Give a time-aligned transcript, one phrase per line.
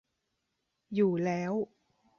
[0.95, 1.53] อยู่แล้ว